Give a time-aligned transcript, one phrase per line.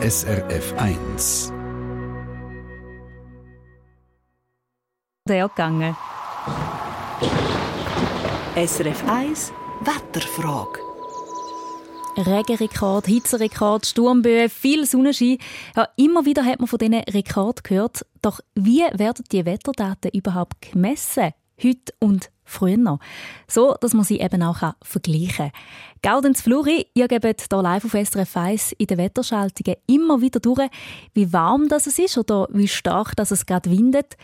[0.00, 1.52] SRF 1.
[5.28, 5.96] Der gegangen.
[8.54, 10.78] SRF 1 Wetterfrage.
[12.16, 15.38] Regenrekord, Hitzerekord, Sturmböen, viel Sonnenschein.
[15.74, 18.06] Ja, immer wieder hat man von diesen Rekord gehört.
[18.22, 21.32] Doch wie werden die Wetterdaten überhaupt gemessen?
[21.62, 22.98] Heute und früher.
[23.46, 25.52] So, dass man sie eben auch vergleichen kann.
[26.02, 30.70] Gaudens Fluri, ihr gebt hier live auf SRF 1 in den Wetterschaltungen immer wieder durch,
[31.14, 34.16] wie warm das ist oder wie stark das es gerade windet.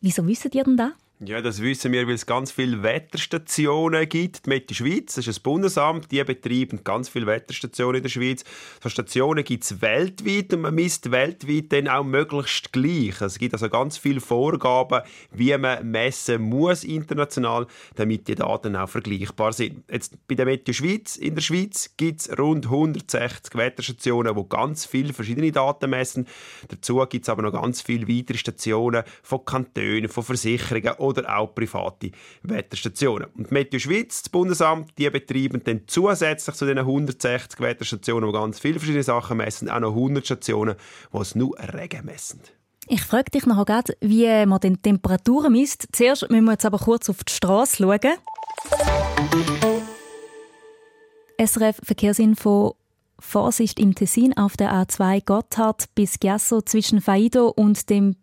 [0.00, 0.90] Wieso wisst ihr denn das?
[1.24, 4.44] Ja, das wissen wir, weil es ganz viele Wetterstationen gibt.
[4.44, 8.42] Die Meti Schweiz, das ist ein Bundesamt, die betreiben ganz viele Wetterstationen in der Schweiz.
[8.82, 13.20] So Stationen gibt es weltweit und man misst weltweit dann auch möglichst gleich.
[13.20, 18.88] Es gibt also ganz viele Vorgaben, wie man messen muss international, damit die Daten auch
[18.88, 19.84] vergleichbar sind.
[19.92, 24.86] Jetzt bei der Meti Schweiz in der Schweiz gibt es rund 160 Wetterstationen, die ganz
[24.86, 26.26] viele verschiedene Daten messen.
[26.66, 31.54] Dazu gibt es aber noch ganz viele weitere Stationen von Kantonen, von Versicherungen oder auch
[31.54, 32.10] private
[32.42, 33.28] Wetterstationen.
[33.36, 38.32] Und die Meteo Schweiz, das Bundesamt, die betreiben dann zusätzlich zu den 160 Wetterstationen, die
[38.32, 40.76] ganz viele verschiedene Sachen messen, auch noch 100 Stationen,
[41.12, 42.40] die es nur Regen messen.
[42.88, 45.86] Ich frage dich noch gerade, wie man die Temperaturen misst.
[45.92, 48.18] Zuerst müssen wir jetzt aber kurz auf die Straße schauen.
[51.38, 52.76] SRF Verkehrsinfo
[53.18, 58.16] Vorsicht im Tessin auf der A2 Gotthard bis Giasso zwischen Faido und dem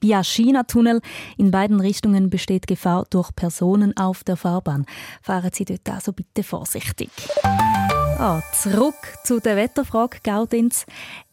[0.00, 1.00] Biaschina-Tunnel.
[1.36, 4.86] In beiden Richtungen besteht Gefahr durch Personen auf der Fahrbahn.
[5.22, 7.10] Fahren Sie dort also bitte vorsichtig.
[7.42, 10.86] Ah, zurück zu der Wetterfrage, Gaudins.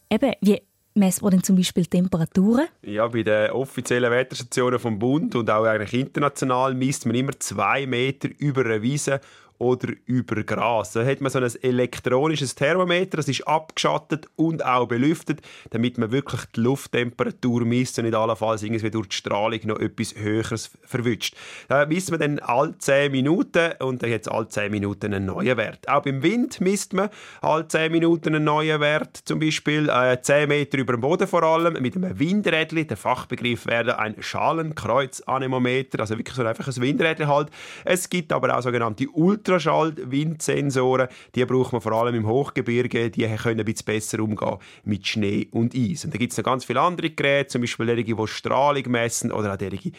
[0.10, 0.62] Eben, wie
[0.96, 2.68] wir denn zum Beispiel Temperaturen?
[2.84, 7.88] Ja, bei den offiziellen Wetterstationen vom Bund und auch eigentlich international misst man immer zwei
[7.88, 9.20] Meter über eine Wiese
[9.64, 10.92] oder über Gras.
[10.92, 16.12] Da hat man so ein elektronisches Thermometer, das ist abgeschattet und auch belüftet, damit man
[16.12, 21.36] wirklich die Lufttemperatur misst und nicht allenfalls irgendwie durch die Strahlung noch etwas Höheres verwünscht.
[21.70, 25.26] Da misst man dann alle 10 Minuten und dann hat es alle 10 Minuten einen
[25.26, 25.88] neuen Wert.
[25.88, 27.10] Auch beim Wind misst man
[27.42, 31.44] alle 10 Minuten einen neuen Wert, zum Beispiel äh, 10 Meter über dem Boden vor
[31.44, 32.86] allem, mit einem Windrädli.
[32.86, 37.50] Der Fachbegriff wäre ein Schalenkreuz-Anemometer, also wirklich so einfach ein Windrädli halt.
[37.86, 43.28] Es gibt aber auch sogenannte Ultra Ultraschall-Windsensoren, die braucht man vor allem im Hochgebirge, die
[43.28, 46.06] können ein bisschen besser umgehen mit Schnee und Eis.
[46.06, 49.32] Und da gibt es noch ganz viele andere Geräte, zum Beispiel solche, die Strahlung messen
[49.32, 49.94] oder auch solche, die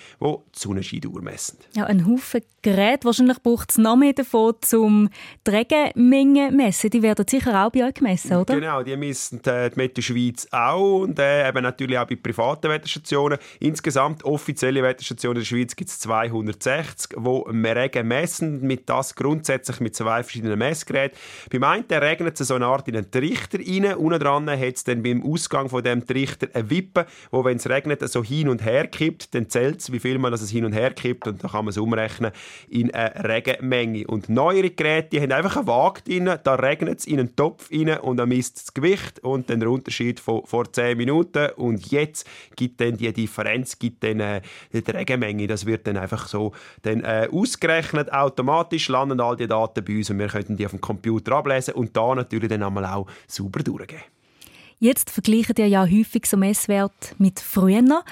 [0.52, 1.58] Sonnenscheindauer messen.
[1.74, 3.04] Ja, ein Haufen Geräte.
[3.04, 5.10] Wahrscheinlich braucht es noch mehr davon, um
[5.46, 6.90] die Regenmenge zu messen.
[6.90, 8.54] Die werden sicher auch bei euch gemessen, oder?
[8.58, 12.70] Genau, die messen die, die Meteo Schweiz auch und äh, eben natürlich auch bei privaten
[12.70, 13.38] Wetterstationen.
[13.60, 19.34] Insgesamt offizielle Wetterstationen in der Schweiz gibt es 260, die Regen messen, mit das Grund
[19.34, 21.18] grundsätzlich mit zwei verschiedenen Messgeräten.
[21.50, 23.94] Beim einen regnet es so eine Art in einen Trichter rein.
[23.96, 27.68] Unten dran hat es dann beim Ausgang von dem Trichter eine Wippe, wo wenn es
[27.68, 29.34] regnet, so hin und her kippt.
[29.34, 31.70] Dann zählt es, wie viel man es hin und her kippt und dann kann man
[31.70, 32.32] es umrechnen
[32.68, 34.06] in eine Regenmenge.
[34.06, 37.70] Und neuere Geräte, die haben einfach eine Waage drin, da regnet es in einen Topf
[37.72, 42.26] rein und dann misst das Gewicht und der Unterschied von vor 10 Minuten und jetzt
[42.56, 44.40] gibt dann die Differenz gibt dann äh,
[44.72, 45.46] die Regenmenge.
[45.46, 46.52] Das wird dann einfach so
[46.82, 50.72] dann, äh, ausgerechnet, automatisch landen all die Daten bei uns und wir können die auf
[50.72, 54.02] dem Computer ablesen und da natürlich dann einmal auch sauber durchgehen.
[54.78, 58.02] Jetzt vergleichen ihr ja häufig so Messwert mit früher.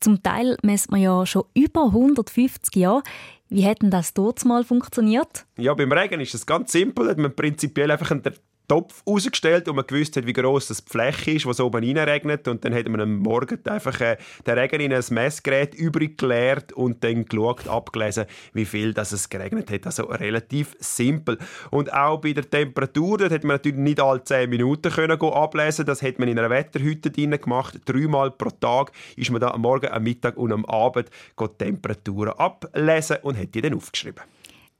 [0.00, 3.02] Zum Teil messt man ja schon über 150 Jahre.
[3.48, 5.44] Wie hat denn das dort mal funktioniert?
[5.58, 7.14] Ja, beim Regen ist es ganz simpel.
[7.16, 8.22] Man prinzipiell einfach einen
[8.70, 12.46] Topf rausgestellt und man gewusst hat, wie groß das die Fläche ist, was oben reinregnet.
[12.46, 14.16] Und dann hat man am Morgen einfach äh,
[14.46, 19.28] den Regen in ein Messgerät übrig geleert und dann geschaut, abgelesen, wie viel das es
[19.28, 19.86] geregnet hat.
[19.86, 21.36] Also relativ simpel.
[21.72, 25.84] Und auch bei der Temperatur, dort hat man natürlich nicht alle 10 Minuten können ablesen
[25.84, 27.74] Das hat man in einer Wetterhütte drin gemacht.
[27.86, 31.10] Dreimal pro Tag ist man da am Morgen, am Mittag und am Abend
[31.40, 34.22] die Temperaturen ablesen und hat die dann aufgeschrieben.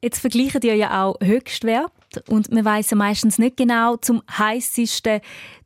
[0.01, 1.91] Jetzt vergleichen die ja auch Höchstwert
[2.29, 5.21] und man weiß ja meistens nicht genau zum heißesten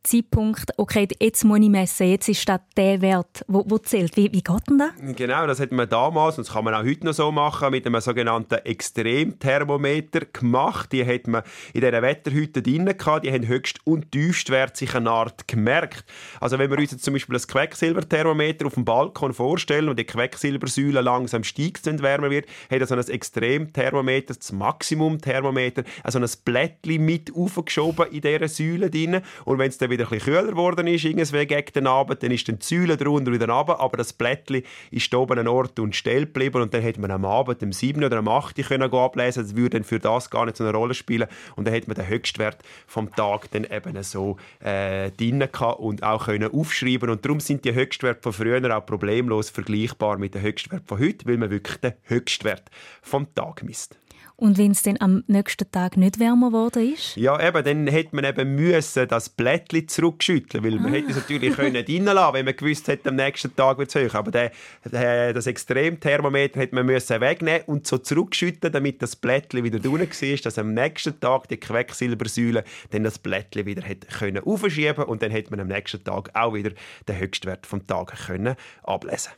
[0.05, 4.17] Zeitpunkt, okay, jetzt muss ich messen, jetzt ist das der Wert, wo, wo zählt.
[4.17, 4.91] Wie, wie geht denn das?
[5.17, 7.87] Genau, das hat man damals, und das kann man auch heute noch so machen, mit
[7.87, 10.93] einem sogenannten Extremthermometer gemacht.
[10.93, 11.43] Die hat man
[11.73, 16.05] in dieser Wetterhütte drin gehabt, die haben Höchst- und Tiefstwert sich eine Art gemerkt.
[16.39, 20.05] Also wenn wir uns jetzt zum Beispiel ein Quecksilberthermometer auf dem Balkon vorstellen und die
[20.05, 27.05] Quecksilbersäule langsam steigt und wärmer wird, hat so ein Extremthermometer, das Maximumthermometer, also ein Blättchen
[27.05, 29.21] mit aufgeschoben in dieser Säule drin.
[29.45, 32.31] Und wenn es dann wieder ein bisschen kühler geworden ist, irgendwie gegen den Abend, dann
[32.31, 35.95] ist dann die Säule drunter wieder runter, aber das Blättchen ist oben an Ort und
[35.95, 38.03] Stelle geblieben und dann hätte man am Abend, am 7.
[38.05, 38.57] oder am 8.
[38.67, 41.75] können ablesen Das würde dann für das gar nicht so eine Rolle spielen und dann
[41.75, 45.47] hätte man den Höchstwert vom Tag dann eben so äh, drin
[45.79, 50.35] und auch können aufschreiben und darum sind die Höchstwerte von früher auch problemlos vergleichbar mit
[50.35, 52.71] den Höchstwerten von heute, weil man wirklich den Höchstwert
[53.03, 53.97] vom Tag misst.
[54.37, 57.15] Und wenn es dann am nächsten Tag nicht wärmer geworden ist?
[57.17, 60.97] Ja, eben, dann hätte man eben müssen das Blättchen zurückschütteln, weil man ah.
[60.97, 64.15] hätte es natürlich können reinlassen, wenn man gewusst hätte, am nächsten Tag wird es höher.
[64.15, 64.51] Aber der,
[64.91, 70.01] der, das Extremthermometer hätte man müssen wegnehmen und so zurückschütteln, damit das Blättchen wieder drin
[70.01, 75.23] war, dass am nächsten Tag die Quecksilbersäule dann das Blättchen wieder hätte können aufschieben und
[75.23, 76.73] dann hätte man am nächsten Tag auch wieder
[77.09, 79.31] den Höchstwert vom Tag können ablesen.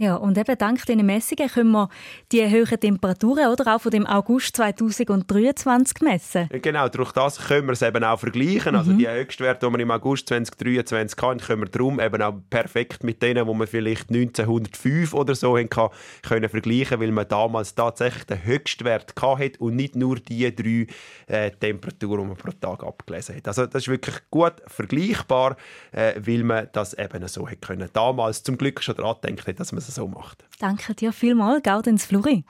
[0.00, 1.88] Ja, und eben dank diesen Messungen können wir
[2.30, 6.48] die höheren Temperaturen oder auch von dem August 2023 messen.
[6.62, 8.76] Genau, durch das können wir es eben auch vergleichen.
[8.76, 8.98] Also mhm.
[8.98, 13.02] Also die Höchstwerte, die wir im August 2023 hatten, können wir darum eben auch perfekt
[13.02, 15.90] mit denen, die wir vielleicht 1905 oder so hatten,
[16.22, 20.86] können vergleichen, weil man damals tatsächlich den Höchstwert hatte und nicht nur die drei
[21.26, 23.48] äh, Temperaturen, die man pro Tag abgelesen hat.
[23.48, 25.56] Also das ist wirklich gut vergleichbar,
[25.90, 27.90] äh, weil man das eben so hätte können.
[27.92, 30.44] Damals zum Glück schon daran denkt, dass man es so macht.
[30.58, 32.44] Danke dir vielmals, Gaudens Fluri.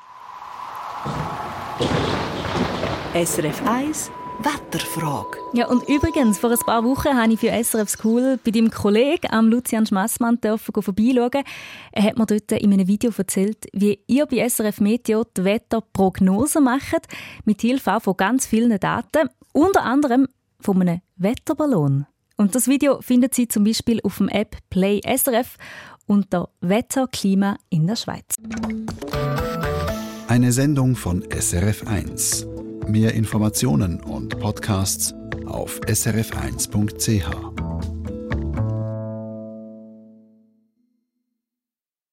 [3.14, 5.38] SRF 1 Wetterfrage.
[5.52, 9.26] Ja, und übrigens, vor ein paar Wochen habe ich für SRF School bei deinem Kollegen,
[9.30, 11.42] am Lucian Schmassmann, vorbeischauen.
[11.90, 16.60] Er hat mir dort in einem Video erzählt, wie ihr bei SRF Meteo die Wetterprognose
[16.60, 17.08] macht,
[17.44, 20.28] mit Hilfe von ganz vielen Daten, unter anderem
[20.60, 22.06] von einem Wetterballon.
[22.36, 25.56] Und das Video findet Sie zum Beispiel auf dem App Play SRF
[26.08, 28.34] unter Wetter, Klima in der Schweiz.
[30.26, 32.88] Eine Sendung von SRF1.
[32.88, 35.14] Mehr Informationen und Podcasts
[35.46, 37.67] auf srf1.ch.